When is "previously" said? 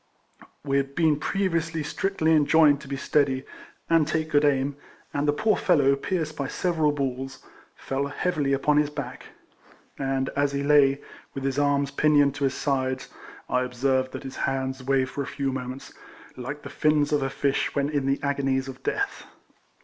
1.19-1.83